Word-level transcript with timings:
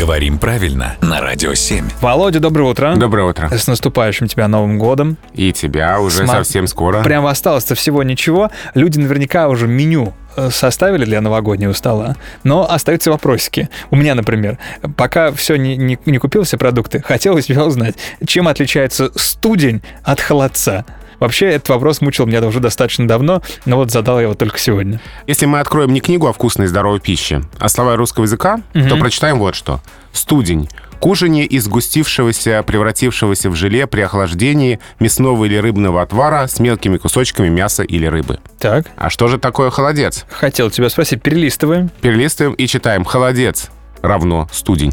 Говорим 0.00 0.38
правильно 0.38 0.96
на 1.02 1.20
Радио 1.20 1.52
7. 1.52 1.86
Володя, 2.00 2.40
доброе 2.40 2.70
утро. 2.70 2.94
Доброе 2.96 3.28
утро. 3.28 3.50
С 3.54 3.66
наступающим 3.66 4.28
тебя 4.28 4.48
Новым 4.48 4.78
годом. 4.78 5.18
И 5.34 5.52
тебя 5.52 6.00
уже 6.00 6.22
Сма- 6.22 6.36
совсем 6.36 6.66
скоро. 6.68 7.02
Прям 7.02 7.26
осталось-то 7.26 7.74
всего 7.74 8.02
ничего. 8.02 8.50
Люди 8.72 8.98
наверняка 8.98 9.48
уже 9.48 9.66
меню 9.68 10.14
э, 10.36 10.48
составили 10.50 11.04
для 11.04 11.20
новогоднего 11.20 11.74
стола, 11.74 12.16
но 12.44 12.66
остаются 12.66 13.10
вопросики. 13.10 13.68
У 13.90 13.96
меня, 13.96 14.14
например, 14.14 14.56
пока 14.96 15.32
все 15.32 15.56
не, 15.56 15.76
не, 15.76 15.98
не 16.06 16.16
купил 16.16 16.44
все 16.44 16.56
продукты, 16.56 17.02
хотелось 17.02 17.48
бы 17.48 17.62
узнать, 17.62 17.96
чем 18.24 18.48
отличается 18.48 19.10
студень 19.16 19.82
от 20.02 20.18
холодца. 20.22 20.86
Вообще, 21.20 21.46
этот 21.46 21.68
вопрос 21.68 22.00
мучил 22.00 22.26
меня 22.26 22.44
уже 22.44 22.58
достаточно 22.60 23.06
давно, 23.06 23.42
но 23.66 23.76
вот 23.76 23.90
задал 23.92 24.16
я 24.16 24.22
его 24.24 24.34
только 24.34 24.58
сегодня. 24.58 25.00
Если 25.26 25.46
мы 25.46 25.60
откроем 25.60 25.92
не 25.92 26.00
книгу 26.00 26.26
о 26.26 26.32
вкусной 26.32 26.64
и 26.66 26.68
здоровой 26.68 26.98
пище, 26.98 27.42
а 27.58 27.68
слова 27.68 27.94
русского 27.96 28.24
языка, 28.24 28.60
то 28.72 28.96
прочитаем 28.96 29.38
вот 29.38 29.54
что. 29.54 29.80
Студень. 30.12 30.68
Кушанье 30.98 31.46
из 31.46 31.64
сгустившегося, 31.64 32.62
превратившегося 32.62 33.48
в 33.48 33.54
желе 33.54 33.86
при 33.86 34.02
охлаждении 34.02 34.80
мясного 34.98 35.46
или 35.46 35.56
рыбного 35.56 36.02
отвара 36.02 36.46
с 36.46 36.60
мелкими 36.60 36.98
кусочками 36.98 37.48
мяса 37.48 37.82
или 37.82 38.04
рыбы. 38.04 38.38
Так, 38.58 38.86
А 38.96 39.08
что 39.08 39.26
же 39.28 39.38
такое 39.38 39.70
холодец? 39.70 40.26
хотел 40.30 40.70
тебя 40.70 40.90
спросить, 40.90 41.22
перелистываем. 41.22 41.90
Перелистываем 42.02 42.52
и 42.54 42.66
читаем. 42.66 43.04
Холодец 43.06 43.70
равно 44.02 44.46
студень. 44.52 44.92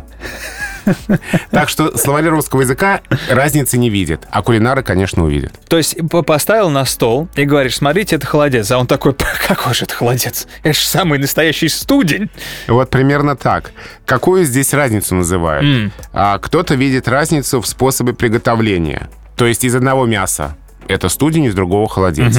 Так 1.52 1.70
что 1.70 1.98
словари 1.98 2.27
русского 2.27 2.62
языка 2.62 3.02
разницы 3.30 3.78
не 3.78 3.90
видят, 3.90 4.28
а 4.32 4.41
кулинары, 4.41 4.84
конечно, 4.84 5.23
увидят. 5.23 5.54
То 5.68 5.78
есть 5.78 5.98
поставил 6.26 6.70
на 6.70 6.86
стол 6.86 7.28
и 7.36 7.45
говоришь, 7.45 7.78
смотрите, 7.78 8.16
это 8.16 8.26
холодец. 8.26 8.72
А 8.72 8.78
он 8.78 8.88
такой, 8.88 9.16
какой 9.48 9.73
же 9.73 9.86
это 9.86 9.94
холодец? 9.94 10.48
Это 10.64 10.78
же 10.78 10.86
самый 10.86 11.20
настоящий 11.20 11.70
студень. 11.70 12.30
Вот 12.68 12.90
примерно 12.90 13.36
так. 13.36 13.72
Какую 14.05 14.45
здесь 14.45 14.73
разницу 14.73 15.16
называют? 15.16 15.92
А, 16.14 16.38
кто-то 16.40 16.76
видит 16.76 17.08
разницу 17.08 17.62
в 17.62 17.67
способе 17.67 18.14
приготовления. 18.14 19.09
То 19.36 19.45
есть 19.45 19.64
из 19.64 19.75
одного 19.75 20.06
мяса 20.06 20.56
это 20.88 21.09
студень, 21.09 21.45
из 21.45 21.53
другого 21.56 21.88
холодец. 21.88 22.38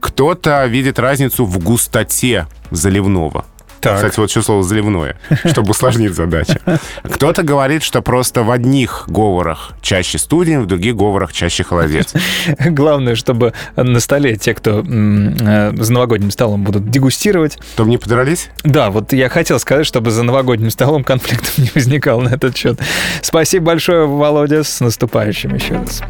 Кто-то 0.00 0.64
видит 0.66 0.98
разницу 0.98 1.44
в 1.44 1.58
густоте 1.58 2.46
заливного. 2.70 3.44
Так. 3.80 3.96
Кстати, 3.96 4.18
вот 4.18 4.30
еще 4.30 4.42
слово 4.42 4.62
«заливное», 4.62 5.16
чтобы 5.44 5.70
усложнить 5.70 6.14
задачу. 6.14 6.54
Кто-то 7.02 7.42
говорит, 7.42 7.82
что 7.82 8.02
просто 8.02 8.42
в 8.42 8.50
одних 8.50 9.04
говорах 9.08 9.72
чаще 9.82 10.18
студень, 10.18 10.60
в 10.60 10.66
других 10.66 10.96
говорах 10.96 11.32
чаще 11.32 11.64
холодец. 11.64 12.12
Главное, 12.58 13.14
чтобы 13.14 13.52
на 13.76 14.00
столе 14.00 14.36
те, 14.36 14.54
кто 14.54 14.84
э, 14.86 15.72
за 15.74 15.92
новогодним 15.92 16.30
столом 16.30 16.64
будут 16.64 16.90
дегустировать. 16.90 17.58
Чтобы 17.74 17.90
не 17.90 17.98
подрались? 17.98 18.50
Да, 18.64 18.90
вот 18.90 19.12
я 19.12 19.28
хотел 19.28 19.58
сказать, 19.58 19.86
чтобы 19.86 20.10
за 20.10 20.22
новогодним 20.22 20.70
столом 20.70 21.04
конфликтов 21.04 21.58
не 21.58 21.70
возникало 21.74 22.20
на 22.22 22.30
этот 22.30 22.56
счет. 22.56 22.78
Спасибо 23.22 23.66
большое, 23.66 24.06
Володя, 24.06 24.64
с 24.64 24.80
наступающим 24.80 25.54
еще 25.54 25.74
раз. 25.74 26.02